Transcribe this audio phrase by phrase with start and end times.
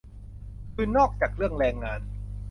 [0.73, 2.01] คือนอกจากเรื่องแรงงาน